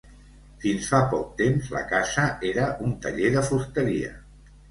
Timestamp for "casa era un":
1.91-2.97